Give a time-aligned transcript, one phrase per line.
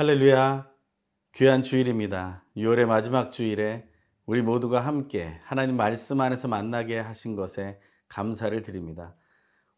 [0.00, 0.66] 할렐루야.
[1.34, 2.42] 귀한 주일입니다.
[2.56, 3.89] 6월의 마지막 주일에
[4.30, 9.16] 우리 모두가 함께 하나님 말씀 안에서 만나게 하신 것에 감사를 드립니다.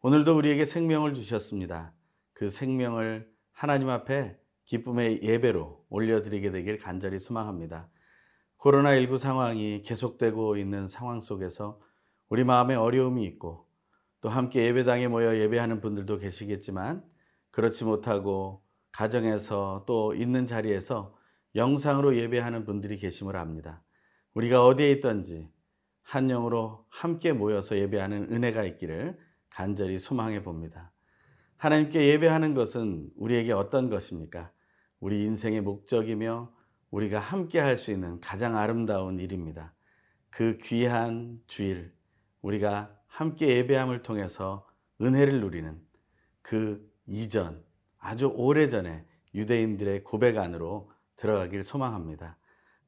[0.01, 1.91] 오늘도 우리에게 생명을 주셨습니다.
[2.33, 7.89] 그 생명을 하나님 앞에 기쁨의 예배로 올려드리게 되길 간절히 소망합니다.
[8.59, 11.81] 코로나19 상황이 계속되고 있는 상황 속에서
[12.29, 13.67] 우리 마음에 어려움이 있고
[14.21, 17.03] 또 함께 예배당에 모여 예배하는 분들도 계시겠지만
[17.49, 18.61] 그렇지 못하고
[18.91, 21.15] 가정에서 또 있는 자리에서
[21.55, 23.81] 영상으로 예배하는 분들이 계심을 압니다.
[24.33, 25.49] 우리가 어디에 있든지
[26.01, 29.17] 한 영으로 함께 모여서 예배하는 은혜가 있기를
[29.49, 30.91] 간절히 소망해 봅니다.
[31.57, 34.51] 하나님께 예배하는 것은 우리에게 어떤 것입니까?
[34.99, 36.51] 우리 인생의 목적이며
[36.91, 39.73] 우리가 함께 할 수 있는 가장 아름다운 일입니다.
[40.29, 41.93] 그 귀한 주일,
[42.41, 44.67] 우리가 함께 예배함을 통해서
[45.01, 45.79] 은혜를 누리는
[46.41, 47.63] 그 이전,
[47.97, 52.37] 아주 오래전에 유대인들의 고백 안으로 들어가길 소망합니다.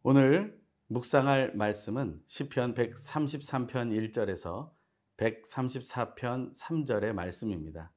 [0.03, 4.69] 오늘 묵상할 말씀은 시편 133편 1절에서
[5.17, 7.91] 134편 3절의 말씀입니다.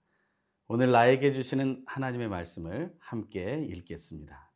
[0.68, 4.52] 오늘 나에게 주시는 하나님의 말씀을 함께 읽겠습니다.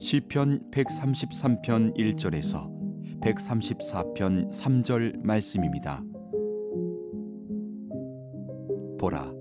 [0.00, 2.72] 시편 133편 1절에서
[3.20, 6.02] 134편 3절 말씀입니다.
[9.04, 9.34] 보라.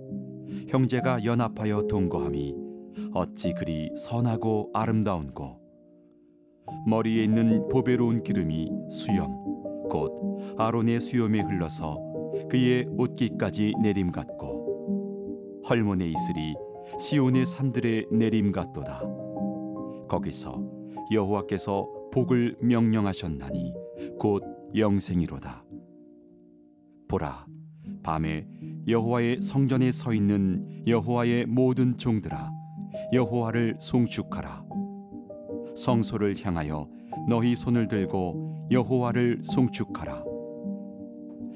[0.68, 2.54] 형제가 연합하여 동거함이
[3.14, 5.58] 어찌 그리 선하고 아름다운고?
[6.86, 9.32] 머리에 있는 보배로운 기름이 수염
[9.90, 10.12] 곧
[10.58, 11.98] 아론의 수염에 흘러서
[12.50, 16.56] 그의 옷깃까지 내림 같고 헐몬의 이슬이
[17.00, 19.02] 시온의 산들의 내림 같도다.
[20.10, 20.62] 거기서
[21.10, 23.74] 여호와께서 복을 명령하셨나니
[24.20, 24.44] 곧
[24.76, 25.64] 영생이로다.
[27.08, 27.46] 보라
[28.04, 28.46] 밤에
[28.88, 32.52] 여호와의 성전에 서 있는 여호와의 모든 종들아
[33.14, 34.66] 여호와를 송축하라.
[35.76, 36.90] 성소를 향하여
[37.28, 40.24] 너희 손을 들고 여호와를 송축하라.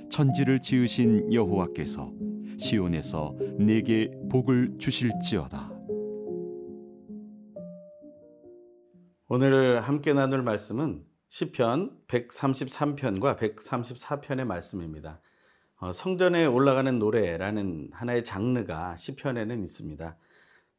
[0.09, 2.11] 천지를 지으신 여호와께서
[2.57, 5.71] 시온에서 내게 복을 주실지어다.
[9.27, 15.21] 오늘 함께 나눌 말씀은 시편 133편과 134편의 말씀입니다.
[15.79, 20.17] 어, 성전에 올라가는 노래라는 하나의 장르가 시편에는 있습니다.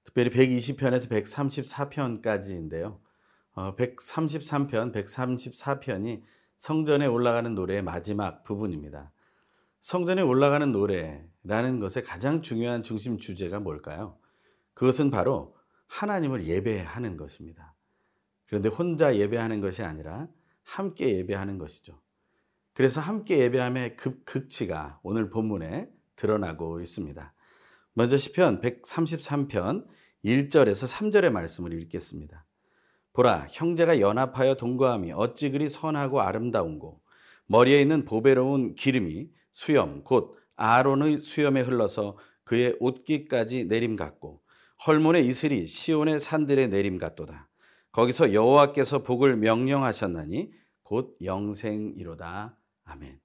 [0.03, 2.99] 특별히 120편에서 134편까지인데요.
[3.55, 6.23] 어, 133편, 134편이
[6.57, 9.13] 성전에 올라가는 노래의 마지막 부분입니다.
[9.81, 14.19] 성전에 올라가는 노래라는 것의 가장 중요한 중심 주제가 뭘까요?
[14.75, 17.75] 그것은 바로 하나님을 예배하는 것입니다.
[18.47, 20.27] 그런데 혼자 예배하는 것이 아니라
[20.65, 22.01] 함께 예배하는 것이죠.
[22.79, 27.35] 그래서 함께 예배함의 급 극치가 오늘 본문에 드러나고 있습니다.
[27.95, 29.85] 먼저 시편 133편
[30.25, 32.47] 1절에서 3절의 말씀을 읽겠습니다.
[33.15, 37.01] 보라 형제가 연합하여 동거함이 어찌 그리 선하고 아름다운고
[37.47, 44.41] 머리에 있는 보배로운 기름이 수염 곧 아론의 수염에 흘러서 그의 옷깃까지 내림 같고
[44.87, 47.49] 헐몬의 이슬이 시온의 산들의 내림 같도다.
[47.91, 50.53] 거기서 여호와께서 복을 명령하셨나니
[50.85, 52.58] 곧 영생이로다.
[52.89, 53.21] 아멘.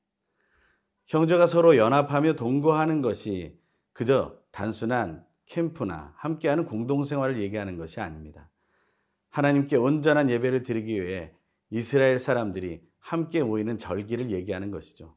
[1.07, 3.57] 형제가 서로 연합하며 동거하는 것이
[3.93, 8.49] 그저 단순한 캠프나 함께하는 공동생활을 얘기하는 것이 아닙니다.
[9.29, 11.33] 하나님께 온전한 예배를 드리기 위해
[11.69, 15.15] 이스라엘 사람들이 함께 모이는 절기를 얘기하는 것이죠.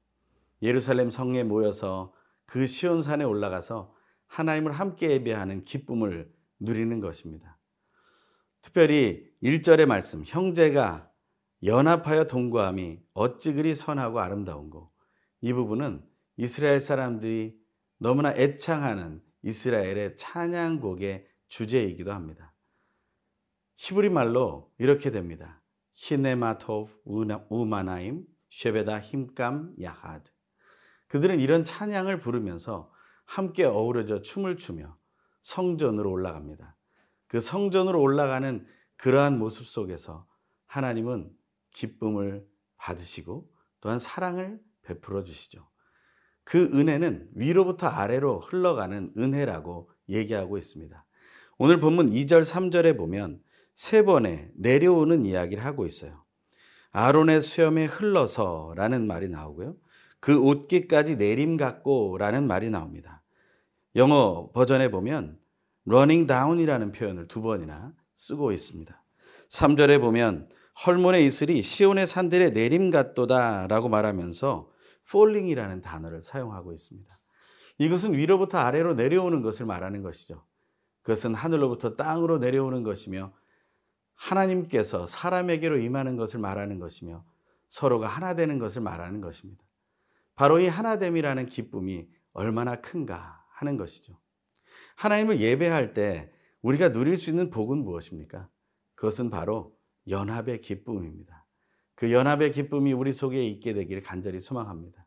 [0.62, 2.12] 예루살렘 성에 모여서
[2.46, 3.94] 그 시온산에 올라가서
[4.26, 7.58] 하나님을 함께 예배하는 기쁨을 누리는 것입니다.
[8.62, 11.05] 특별히 1절의 말씀, 형제가
[11.66, 14.92] 연합하여 동거함이 어찌 그리 선하고 아름다운고.
[15.40, 16.02] 이 부분은
[16.36, 17.58] 이스라엘 사람들이
[17.98, 22.54] 너무나 애창하는 이스라엘의 찬양곡의 주제이기도 합니다.
[23.74, 25.60] 히브리 말로 이렇게 됩니다.
[25.94, 26.88] 히네마토
[27.48, 30.30] 우마나임 쉐베다 힘감 야하드.
[31.08, 32.92] 그들은 이런 찬양을 부르면서
[33.24, 34.96] 함께 어우러져 춤을 추며
[35.42, 36.76] 성전으로 올라갑니다.
[37.26, 38.64] 그 성전으로 올라가는
[38.96, 40.28] 그러한 모습 속에서
[40.66, 41.35] 하나님은
[41.76, 42.44] 기쁨을
[42.78, 43.48] 받으시고
[43.80, 45.68] 또한 사랑을 베풀어 주시죠.
[46.42, 51.04] 그 은혜는 위로부터 아래로 흘러가는 은혜라고 얘기하고 있습니다.
[51.58, 53.42] 오늘 본문 2절, 3절에 보면
[53.74, 56.24] 세 번의 내려오는 이야기를 하고 있어요.
[56.92, 59.76] 아론의 수염에 흘러서 라는 말이 나오고요.
[60.20, 63.22] 그 옷깃까지 내림 같고 라는 말이 나옵니다.
[63.96, 65.38] 영어 버전에 보면
[65.86, 69.02] running down이라는 표현을 두 번이나 쓰고 있습니다.
[69.48, 70.48] 3절에 보면
[70.84, 74.70] 헐몬의 이슬이 시온의 산들에 내림 같도다라고 말하면서
[75.08, 77.14] falling이라는 단어를 사용하고 있습니다.
[77.78, 80.44] 이것은 위로부터 아래로 내려오는 것을 말하는 것이죠.
[81.02, 83.32] 그것은 하늘로부터 땅으로 내려오는 것이며
[84.14, 87.24] 하나님께서 사람에게로 임하는 것을 말하는 것이며
[87.68, 89.64] 서로가 하나 되는 것을 말하는 것입니다.
[90.34, 94.18] 바로 이 하나됨이라는 기쁨이 얼마나 큰가 하는 것이죠.
[94.96, 96.30] 하나님을 예배할 때
[96.62, 98.48] 우리가 누릴 수 있는 복은 무엇입니까?
[98.94, 99.75] 그것은 바로
[100.08, 101.46] 연합의 기쁨입니다.
[101.94, 105.06] 그 연합의 기쁨이 우리 속에 있게 되기를 간절히 소망합니다.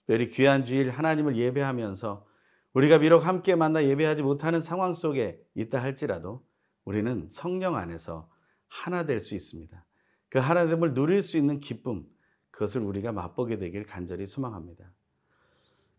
[0.00, 2.26] 특별히 귀한 주일 하나님을 예배하면서
[2.72, 6.46] 우리가 비록 함께 만나 예배하지 못하는 상황 속에 있다 할지라도
[6.84, 8.30] 우리는 성령 안에서
[8.68, 9.84] 하나 될 수 있습니다.
[10.28, 12.06] 그 하나됨을 누릴 수 있는 기쁨,
[12.50, 14.92] 그것을 우리가 맛보게 되길 간절히 소망합니다.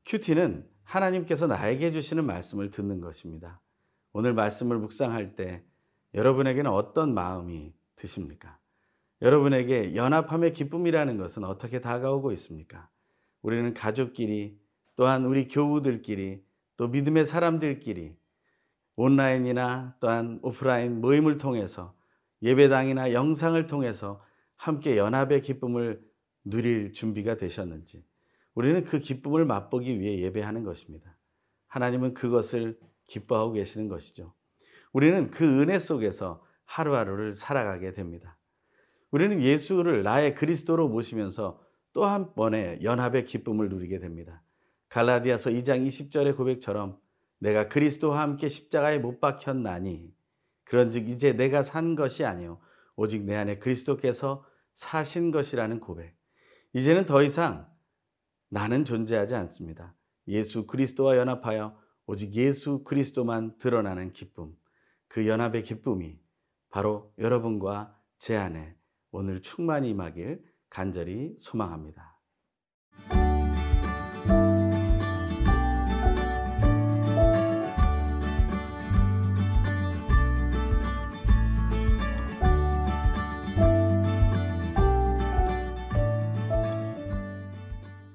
[0.05, 3.61] 큐티는 하나님께서 나에게 주시는 말씀을 듣는 것입니다.
[4.11, 5.63] 오늘 말씀을 묵상할 때
[6.15, 8.57] 여러분에게는 어떤 마음이 드십니까?
[9.21, 12.89] 여러분에게 연합함의 기쁨이라는 것은 어떻게 다가오고 있습니까?
[13.41, 14.57] 우리는 가족끼리
[14.95, 16.43] 또한 우리 교우들끼리
[16.77, 18.17] 또 믿음의 사람들끼리
[18.95, 21.93] 온라인이나 또한 오프라인 모임을 통해서
[22.41, 24.21] 예배당이나 영상을 통해서
[24.55, 26.01] 함께 연합의 기쁨을
[26.43, 28.05] 누릴 준비가 되셨는지
[28.53, 31.17] 우리는 그 기쁨을 맛보기 위해 예배하는 것입니다.
[31.67, 34.33] 하나님은 그것을 기뻐하고 계시는 것이죠.
[34.91, 38.37] 우리는 그 은혜 속에서 하루하루를 살아가게 됩니다.
[39.09, 41.59] 우리는 예수를 나의 그리스도로 모시면서
[41.91, 44.43] 또 한 번의 연합의 기쁨을 누리게 됩니다.
[44.89, 46.99] 갈라디아서 2장 20절의 고백처럼
[47.39, 50.13] 내가 그리스도와 함께 십자가에 못 박혔나니
[50.65, 52.59] 그런즉 이제 내가 산 것이 아니요
[52.95, 54.45] 오직 내 안에 그리스도께서
[54.75, 56.15] 사신 것이라는 고백.
[56.73, 57.67] 이제는 더 이상
[58.49, 59.95] 나는 존재하지 않습니다.
[60.27, 61.75] 예수 그리스도와 연합하여
[62.05, 64.55] 오직 예수 그리스도만 드러나는 기쁨.
[65.07, 66.19] 그 연합의 기쁨이
[66.69, 68.75] 바로 여러분과 제 안에
[69.11, 72.19] 오늘 충만히 임하길 간절히 소망합니다.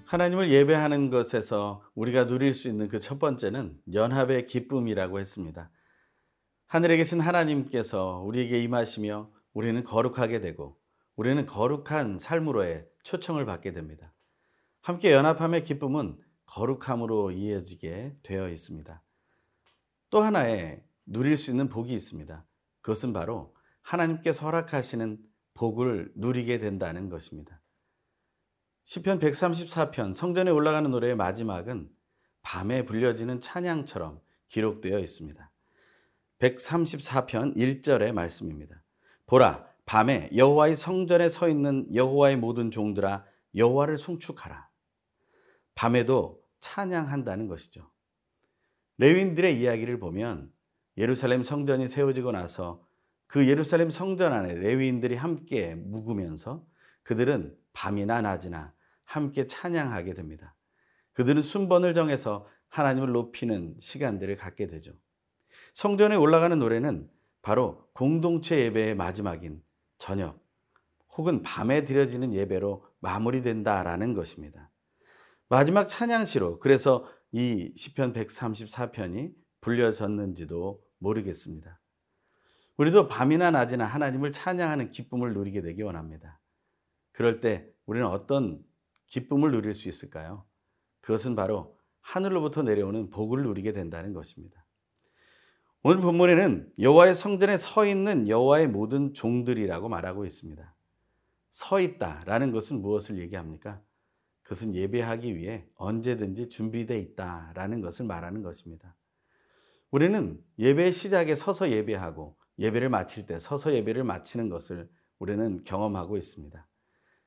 [0.07, 5.71] 하나님을 예배하는 것에서 우리가 누릴 수 있는 그 첫 번째는 연합의 기쁨이라고 했습니다.
[6.75, 10.77] 하늘에 계신 하나님께서 우리에게 임하시며 우리는 거룩하게 되고
[11.15, 14.13] 우리는 거룩한 삶으로의 초청을 받게 됩니다.
[14.81, 19.05] 함께 연합함의 기쁨은 거룩함으로 이어지게 되어 있습니다.
[20.11, 22.45] 또 하나의 누릴 수 있는 복이 있습니다.
[22.81, 25.23] 그것은 바로 하나님께서 허락하시는
[25.55, 27.63] 복을 누리게 된다는 것입니다.
[28.83, 31.89] 시편 134편 성전에 올라가는 노래의 마지막은
[32.43, 35.54] 밤에 불려지는 찬양처럼 기록되어 있습니다.
[36.45, 38.83] 134편 1절의 말씀입니다.
[39.27, 43.25] 보라 밤에 여호와의 성전에 서 있는 여호와의 모든 종들아
[43.55, 44.69] 여호와를 송축하라.
[45.75, 47.91] 밤에도 찬양한다는 것이죠.
[48.99, 50.53] 레윈들의 이야기를 보면
[50.99, 52.87] 예루살렘 성전이 세워지고 나서
[53.27, 56.65] 그 예루살렘 성전 안에 레위인들이 함께 묵으면서
[57.03, 58.73] 그들은 밤이나 낮이나
[59.05, 60.55] 함께 찬양하게 됩니다.
[61.13, 64.93] 그들은 순번을 정해서 하나님을 높이는 시간들을 갖게 되죠.
[65.75, 67.11] 성전에 올라가는 노래는
[67.43, 69.63] 바로 공동체 예배의 마지막인
[69.99, 70.41] 저녁
[71.17, 74.71] 혹은 밤에 드려지는 예배로 마무리된다라는 것입니다.
[75.49, 81.81] 마지막 찬양시로 그래서 이 시편 134편이 불려졌는지도 모르겠습니다.
[82.77, 86.41] 우리도 밤이나 낮이나 하나님을 찬양하는 기쁨을 누리게 되기 원합니다.
[87.13, 88.65] 그럴 때 우리는 어떤
[89.07, 90.45] 기쁨을 누릴 수 있을까요?
[91.01, 94.64] 그것은 바로 하늘로부터 내려오는 복을 누리게 된다는 것입니다.
[95.87, 100.75] 오늘 본문에는 여호와의 성전에 서 있는 여호와의 모든 종들이라고 말하고 있습니다.
[101.51, 103.83] 서 있다라는 것은 무엇을 얘기합니까?
[104.45, 108.97] 그것은 예배하기 위해 언제든지 준비되어 있다라는 것을 말하는 것입니다.
[109.91, 114.89] 우리는 예배 시작에 서서 예배하고 예배를 마칠 때 서서 예배를 마치는 것을
[115.19, 116.67] 우리는 경험하고 있습니다.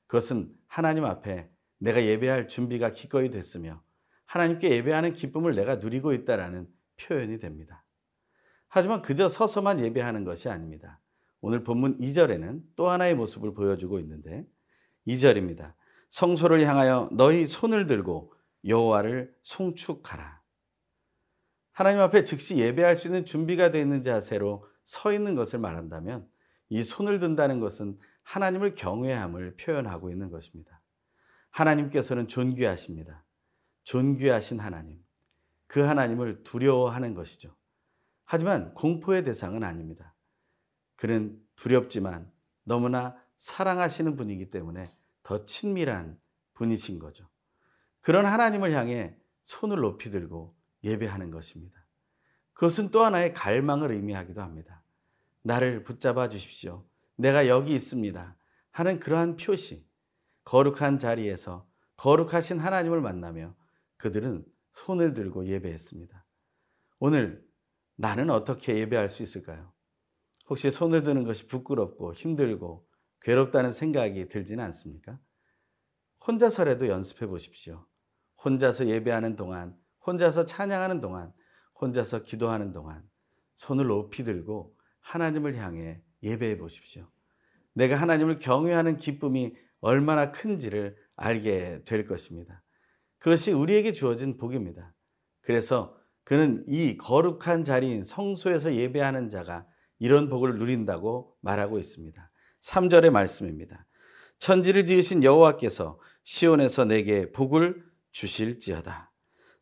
[0.07, 1.47] 그것은 하나님 앞에
[1.77, 3.83] 내가 예배할 준비가 기꺼이 됐으며
[4.25, 6.67] 하나님께 예배하는 기쁨을 내가 누리고 있다라는
[6.99, 7.83] 표현이 됩니다.
[8.67, 10.99] 하지만 그저 서서만 예배하는 것이 아닙니다.
[11.41, 14.45] 오늘 본문 2절에는 또 하나의 모습을 보여주고 있는데
[15.07, 15.73] 2절입니다.
[16.09, 18.33] 성소를 향하여 너희 손을 들고
[18.65, 20.41] 여호와를 송축하라.
[21.71, 26.27] 하나님 앞에 즉시 예배할 수 있는 준비가 되어 있는 자세로 서 있는 것을 말한다면
[26.69, 30.81] 이 손을 든다는 것은 하나님을 경외함을 표현하고 있는 것입니다.
[31.51, 33.23] 하나님께서는 존귀하십니다.
[33.83, 35.03] 존귀하신 하나님.
[35.67, 37.55] 그 하나님을 두려워하는 것이죠.
[38.29, 40.13] 하지만 공포의 대상은 아닙니다.
[40.97, 42.29] 그는 두렵지만
[42.63, 44.83] 너무나 사랑하시는 분이기 때문에
[45.23, 46.19] 더 친밀한
[46.53, 47.27] 분이신 거죠.
[48.01, 51.85] 그런 하나님을 향해 손을 높이 들고 예배하는 것입니다.
[52.53, 54.83] 그것은 또 하나의 갈망을 의미하기도 합니다.
[55.41, 56.85] 나를 붙잡아 주십시오.
[57.15, 58.35] 내가 여기 있습니다.
[58.71, 59.87] 하는 그러한 표시,
[60.43, 61.65] 거룩한 자리에서
[61.95, 63.55] 거룩하신 하나님을 만나며
[63.95, 66.25] 그들은 손을 들고 예배했습니다.
[66.99, 67.46] 오늘
[67.97, 69.73] 나는 어떻게 예배할 수 있을까요?
[70.49, 72.87] 혹시 손을 드는 것이 부끄럽고 힘들고
[73.21, 75.19] 괴롭다는 생각이 들지는 않습니까?
[76.25, 77.85] 혼자서라도 연습해 보십시오.
[78.43, 79.75] 혼자서 예배하는 동안,
[80.05, 81.33] 혼자서 찬양하는 동안,
[81.81, 83.03] 혼자서 기도하는 동안
[83.55, 87.09] 손을 높이 들고 하나님을 향해 예배해 보십시오.
[87.73, 92.63] 내가 하나님을 경외하는 기쁨이 얼마나 큰지를 알게 될 것입니다.
[93.17, 94.93] 그것이 우리에게 주어진 복입니다.
[95.41, 95.96] 그래서
[96.27, 99.65] 그는 이 거룩한 자리인 성소에서 예배하는 자가
[99.97, 102.29] 이런 복을 누린다고 말하고 있습니다.
[102.59, 103.85] 3절의 말씀입니다.
[104.37, 107.81] 천지를 지으신 여호와께서 시온에서 내게 복을
[108.11, 109.09] 주실지어다.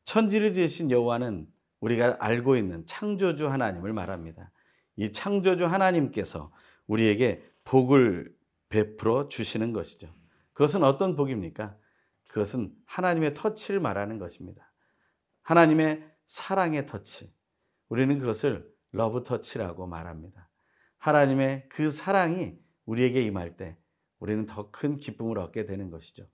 [0.06, 1.46] 천지를 지으신 여호와는
[1.82, 4.52] 우리가 알고 있는 창조주 하나님을 말합니다.
[4.96, 6.52] 이 창조주 하나님께서
[6.88, 8.36] 우리에게 복을
[8.70, 10.12] 베풀어 주시는 것이죠.
[10.54, 11.78] 그것은 어떤 복입니까?
[12.28, 14.74] 그것은 하나님의 터치를 말하는 것입니다.
[15.44, 17.34] 하나님의 사랑의 터치.
[17.90, 20.50] 우리는 그것을 love touch라고 말합니다.
[20.98, 23.78] 하나님의 그 사랑이 우리에게 임할 때
[24.20, 26.28] 우리는 더 큰 기쁨을 얻게 되는 것이죠.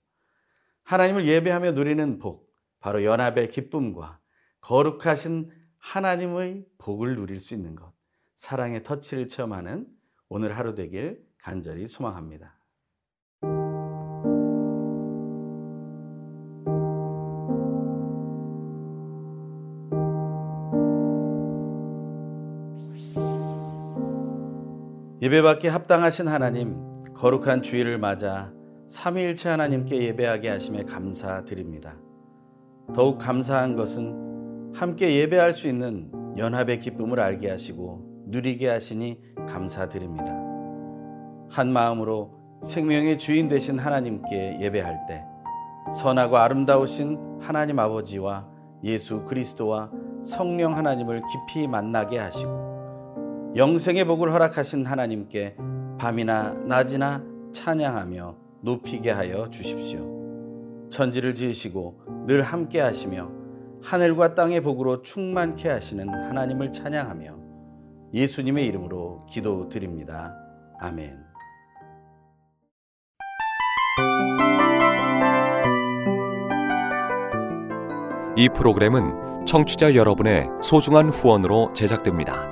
[0.84, 4.20] 하나님을 예배하며 누리는 복, 바로 연합의 기쁨과
[4.60, 7.92] 거룩하신 하나님의 복을 누릴 수 있는 것,
[8.34, 9.86] 사랑의 터치를 체험하는
[10.28, 12.61] 오늘 하루 되길 간절히 소망합니다.
[25.32, 26.76] 예배받기 합당하신 하나님,
[27.14, 28.52] 거룩한 주일을 맞아
[28.86, 31.96] 삼위일체 하나님께 예배하게 하심에 감사드립니다.
[32.94, 40.34] 더욱 감사한 것은 함께 예배할 수 있는 연합의 기쁨을 알게 하시고 누리게 하시니 감사드립니다.
[41.48, 45.24] 한 마음으로 생명의 주인 되신 하나님께 예배할 때
[45.94, 48.46] 선하고 아름다우신 하나님 아버지와
[48.84, 49.90] 예수 그리스도와
[50.26, 52.71] 성령 하나님을 깊이 만나게 하시고
[53.54, 55.56] 영생의 복을 허락하신 하나님께
[55.98, 60.88] 밤이나 낮이나 찬양하며 높이게 하여 주십시오.
[60.90, 63.30] 천지를 지으시고 늘 함께 하시며
[63.82, 67.36] 하늘과 땅의 복으로 충만케 하시는 하나님을 찬양하며
[68.14, 70.34] 예수님의 이름으로 기도드립니다.
[70.80, 71.18] 아멘.
[78.36, 82.51] 이 프로그램은 청취자 여러분의 소중한 후원으로 제작됩니다.